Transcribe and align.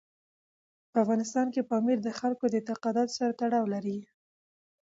په 0.91 0.97
افغانستان 1.03 1.47
کې 1.53 1.67
پامیر 1.69 1.97
د 2.03 2.09
خلکو 2.19 2.45
د 2.49 2.53
اعتقاداتو 2.59 3.15
سره 3.19 3.31
تړاو 3.41 3.65
لري. 3.73 3.99